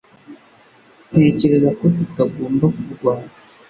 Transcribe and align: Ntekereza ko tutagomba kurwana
Ntekereza 1.09 1.69
ko 1.77 1.83
tutagomba 1.97 2.65
kurwana 2.77 3.31